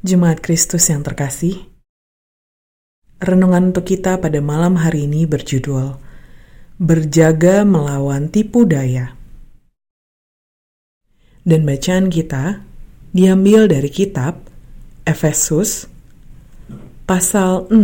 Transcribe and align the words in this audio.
Jemaat 0.00 0.40
Kristus 0.40 0.88
yang 0.88 1.04
terkasih, 1.04 1.60
renungan 3.20 3.68
untuk 3.68 3.84
kita 3.84 4.16
pada 4.16 4.40
malam 4.40 4.80
hari 4.80 5.04
ini 5.04 5.28
berjudul 5.28 6.00
Berjaga 6.80 7.68
Melawan 7.68 8.32
Tipu 8.32 8.64
Daya. 8.64 9.12
Dan 11.44 11.68
bacaan 11.68 12.08
kita 12.08 12.64
diambil 13.12 13.68
dari 13.68 13.92
kitab 13.92 14.40
Efesus 15.04 15.84
pasal 17.04 17.68
6 17.68 17.76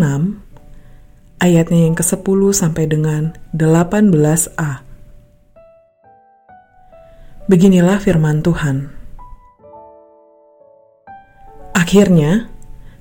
ayatnya 1.45 1.81
yang 1.85 2.01
ke-10 2.01 2.41
sampai 2.57 2.85
dengan 2.89 3.37
18a. 3.53 4.73
Beginilah 7.45 8.01
firman 8.01 8.41
Tuhan. 8.41 8.96
Akhirnya, 11.87 12.51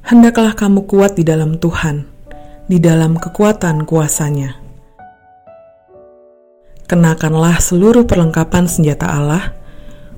hendaklah 0.05 0.53
kamu 0.53 0.85
kuat 0.85 1.17
di 1.17 1.25
dalam 1.25 1.57
Tuhan, 1.57 2.05
di 2.69 2.77
dalam 2.77 3.17
kekuatan 3.17 3.81
kuasanya. 3.81 4.61
Kenakanlah 6.85 7.57
seluruh 7.65 8.05
perlengkapan 8.05 8.69
senjata 8.69 9.09
Allah, 9.09 9.57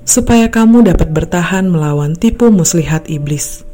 supaya 0.04 0.52
kamu 0.52 0.84
dapat 0.84 1.08
bertahan 1.16 1.64
melawan 1.64 2.12
tipu 2.12 2.52
muslihat 2.52 3.08
iblis. 3.08 3.64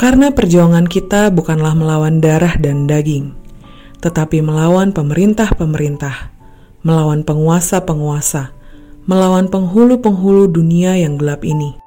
Karena 0.00 0.32
perjuangan 0.32 0.88
kita 0.88 1.28
bukanlah 1.28 1.76
melawan 1.76 2.24
darah 2.24 2.56
dan 2.56 2.88
daging, 2.88 3.36
tetapi 4.00 4.40
melawan 4.40 4.96
pemerintah-pemerintah, 4.96 6.32
melawan 6.80 7.20
penguasa-penguasa, 7.20 8.56
melawan 9.04 9.52
penghulu-penghulu 9.52 10.48
dunia 10.48 10.96
yang 10.96 11.20
gelap 11.20 11.44
ini 11.44 11.81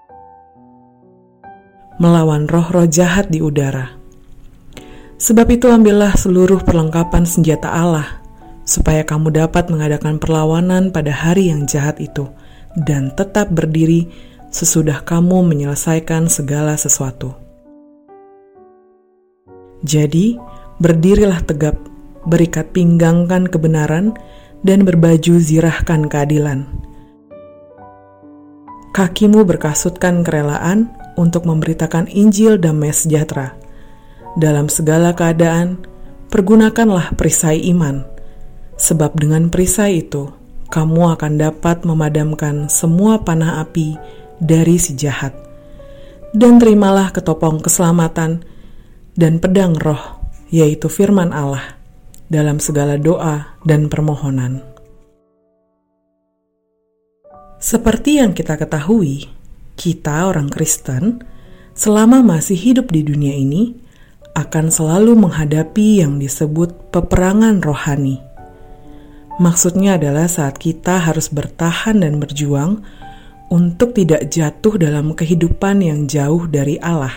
melawan 2.01 2.47
roh-roh 2.47 2.87
jahat 2.87 3.31
di 3.31 3.39
udara. 3.39 3.95
Sebab 5.15 5.47
itu 5.47 5.71
ambillah 5.71 6.11
seluruh 6.19 6.59
perlengkapan 6.59 7.23
senjata 7.23 7.71
Allah, 7.71 8.19
supaya 8.67 9.07
kamu 9.07 9.31
dapat 9.31 9.71
mengadakan 9.71 10.19
perlawanan 10.19 10.91
pada 10.91 11.15
hari 11.15 11.47
yang 11.47 11.63
jahat 11.63 11.95
itu, 12.03 12.27
dan 12.75 13.15
tetap 13.15 13.47
berdiri 13.55 14.11
sesudah 14.51 15.03
kamu 15.07 15.47
menyelesaikan 15.47 16.27
segala 16.27 16.75
sesuatu. 16.75 17.31
Jadi, 19.87 20.35
berdirilah 20.83 21.39
tegap, 21.47 21.79
berikat 22.27 22.75
pinggangkan 22.75 23.47
kebenaran, 23.47 24.11
dan 24.65 24.83
berbaju 24.83 25.37
zirahkan 25.39 26.09
keadilan. 26.09 26.65
Kakimu 28.95 29.45
berkasutkan 29.45 30.25
kerelaan, 30.25 30.89
untuk 31.15 31.47
memberitakan 31.47 32.07
Injil 32.11 32.59
damai 32.59 32.91
sejahtera. 32.95 33.55
Dalam 34.35 34.67
segala 34.67 35.15
keadaan, 35.15 35.83
pergunakanlah 36.27 37.15
perisai 37.15 37.63
iman, 37.71 38.03
sebab 38.75 39.15
dengan 39.15 39.47
perisai 39.47 40.03
itu 40.03 40.27
kamu 40.67 41.15
akan 41.15 41.39
dapat 41.39 41.87
memadamkan 41.87 42.67
semua 42.67 43.23
panah 43.23 43.63
api 43.63 43.95
dari 44.43 44.75
si 44.75 44.91
jahat. 44.97 45.31
Dan 46.35 46.59
terimalah 46.59 47.15
ketopong 47.15 47.63
keselamatan 47.63 48.43
dan 49.15 49.39
pedang 49.39 49.71
roh, 49.79 50.19
yaitu 50.51 50.91
firman 50.91 51.31
Allah, 51.31 51.79
dalam 52.27 52.59
segala 52.59 52.99
doa 52.99 53.55
dan 53.63 53.87
permohonan. 53.87 54.59
Seperti 57.55 58.19
yang 58.19 58.35
kita 58.35 58.59
ketahui, 58.59 59.31
kita, 59.75 60.27
orang 60.27 60.47
Kristen, 60.51 61.23
selama 61.75 62.23
masih 62.23 62.55
hidup 62.55 62.91
di 62.91 63.03
dunia 63.03 63.35
ini, 63.35 63.75
akan 64.35 64.67
selalu 64.67 65.15
menghadapi 65.15 66.03
yang 66.03 66.19
disebut 66.19 66.91
peperangan 66.91 67.63
rohani. 67.63 68.19
Maksudnya 69.39 69.95
adalah 69.99 70.27
saat 70.27 70.59
kita 70.59 70.99
harus 70.99 71.27
bertahan 71.31 72.03
dan 72.03 72.19
berjuang 72.19 72.83
untuk 73.51 73.95
tidak 73.95 74.31
jatuh 74.31 74.75
dalam 74.79 75.15
kehidupan 75.15 75.83
yang 75.83 76.07
jauh 76.07 76.47
dari 76.47 76.79
Allah. 76.79 77.13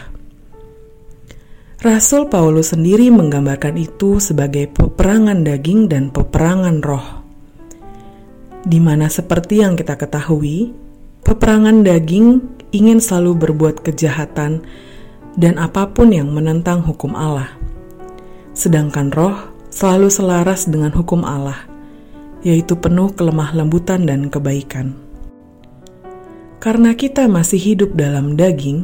Rasul 1.78 2.26
Paulus 2.26 2.74
sendiri 2.74 3.06
menggambarkan 3.06 3.78
itu 3.78 4.18
sebagai 4.18 4.66
peperangan 4.66 5.46
daging 5.46 5.86
dan 5.86 6.10
peperangan 6.10 6.82
roh, 6.82 7.06
di 8.66 8.82
mana 8.82 9.06
seperti 9.06 9.62
yang 9.62 9.78
kita 9.78 9.94
ketahui, 9.94 10.74
Peperangan 11.24 11.82
daging 11.82 12.42
ingin 12.70 13.00
selalu 13.00 13.48
berbuat 13.48 13.80
kejahatan 13.82 14.62
dan 15.38 15.54
apa 15.56 15.88
pun 15.90 16.10
yang 16.10 16.30
menentang 16.34 16.82
hukum 16.82 17.14
Allah. 17.14 17.54
Sedangkan 18.52 19.14
roh 19.14 19.38
selalu 19.70 20.10
selaras 20.10 20.66
dengan 20.66 20.90
hukum 20.90 21.22
Allah, 21.22 21.62
yaitu 22.42 22.74
penuh 22.74 23.14
kelemah 23.14 23.54
lembutan 23.54 24.02
dan 24.06 24.26
kebaikan. 24.28 24.98
Karena 26.58 26.90
kita 26.98 27.30
masih 27.30 27.58
hidup 27.58 27.94
dalam 27.94 28.34
daging, 28.34 28.82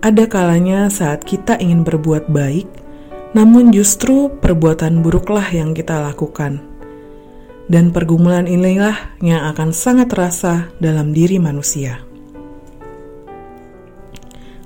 ada 0.00 0.24
kalanya 0.24 0.88
saat 0.88 1.28
kita 1.28 1.60
ingin 1.60 1.84
berbuat 1.84 2.32
baik, 2.32 2.68
namun 3.36 3.68
justru 3.68 4.32
perbuatan 4.40 5.04
buruklah 5.04 5.44
yang 5.52 5.76
kita 5.76 6.00
lakukan 6.00 6.75
dan 7.66 7.90
pergumulan 7.90 8.46
inilah 8.46 9.18
yang 9.18 9.42
akan 9.50 9.74
sangat 9.74 10.14
terasa 10.14 10.70
dalam 10.78 11.10
diri 11.10 11.42
manusia. 11.42 12.02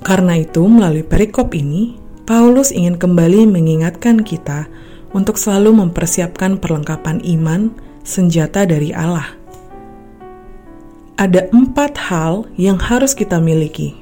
Karena 0.00 0.36
itu, 0.36 0.64
melalui 0.64 1.04
perikop 1.04 1.52
ini, 1.52 1.96
Paulus 2.24 2.72
ingin 2.72 2.96
kembali 2.96 3.48
mengingatkan 3.48 4.24
kita 4.24 4.68
untuk 5.12 5.36
selalu 5.36 5.84
mempersiapkan 5.86 6.56
perlengkapan 6.60 7.20
iman, 7.36 7.72
senjata 8.04 8.64
dari 8.64 8.96
Allah. 8.96 9.36
Ada 11.20 11.52
empat 11.52 12.00
hal 12.08 12.48
yang 12.56 12.80
harus 12.80 13.12
kita 13.12 13.36
miliki: 13.36 13.92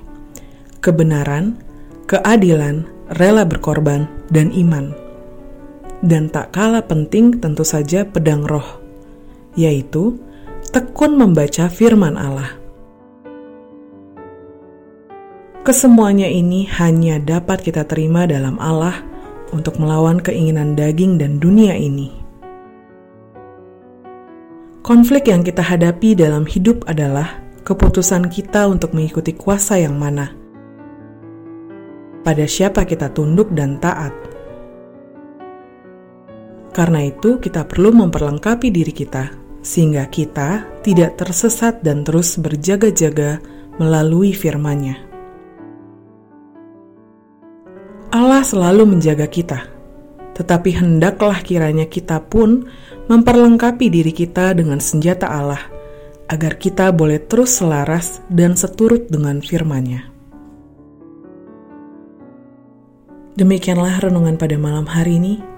kebenaran, 0.78 1.58
keadilan, 2.06 2.86
rela 3.18 3.42
berkorban, 3.42 4.06
dan 4.30 4.54
iman. 4.54 4.94
Dan 5.98 6.30
tak 6.30 6.54
kalah 6.54 6.86
penting, 6.86 7.42
tentu 7.42 7.66
saja, 7.66 8.06
pedang 8.06 8.46
roh 8.46 8.77
yaitu 9.56 10.18
tekun 10.74 11.16
membaca 11.16 11.70
firman 11.72 12.18
Allah. 12.18 12.58
Kesemuanya 15.64 16.32
ini 16.32 16.64
hanya 16.80 17.20
dapat 17.20 17.60
kita 17.60 17.84
terima 17.84 18.24
dalam 18.24 18.56
Allah 18.56 19.04
untuk 19.52 19.76
melawan 19.76 20.16
keinginan 20.16 20.72
daging 20.72 21.20
dan 21.20 21.36
dunia 21.36 21.76
ini. 21.76 22.08
Konflik 24.80 25.28
yang 25.28 25.44
kita 25.44 25.60
hadapi 25.60 26.16
dalam 26.16 26.48
hidup 26.48 26.88
adalah 26.88 27.44
keputusan 27.68 28.32
kita 28.32 28.64
untuk 28.64 28.96
mengikuti 28.96 29.36
kuasa 29.36 29.76
yang 29.76 30.00
mana. 30.00 30.32
Pada 32.24 32.48
siapa 32.48 32.88
kita 32.88 33.12
tunduk 33.12 33.52
dan 33.52 33.76
taat. 33.76 34.16
Karena 36.78 37.02
itu, 37.02 37.42
kita 37.42 37.66
perlu 37.66 37.90
memperlengkapi 37.90 38.70
diri 38.70 38.94
kita 38.94 39.34
sehingga 39.66 40.06
kita 40.06 40.62
tidak 40.86 41.18
tersesat 41.18 41.82
dan 41.82 42.06
terus 42.06 42.38
berjaga-jaga 42.38 43.42
melalui 43.82 44.30
firman-Nya. 44.30 44.94
Allah 48.14 48.46
selalu 48.46 48.94
menjaga 48.94 49.26
kita, 49.26 49.66
tetapi 50.38 50.70
hendaklah 50.78 51.42
kiranya 51.42 51.90
kita 51.90 52.22
pun 52.22 52.70
memperlengkapi 53.10 53.90
diri 53.90 54.14
kita 54.14 54.54
dengan 54.54 54.78
senjata 54.78 55.26
Allah, 55.26 55.60
agar 56.30 56.62
kita 56.62 56.94
boleh 56.94 57.18
terus 57.26 57.58
selaras 57.58 58.22
dan 58.30 58.54
seturut 58.54 59.10
dengan 59.10 59.42
firman-Nya. 59.42 60.14
Demikianlah 63.34 63.98
renungan 63.98 64.38
pada 64.38 64.54
malam 64.54 64.86
hari 64.86 65.18
ini. 65.18 65.57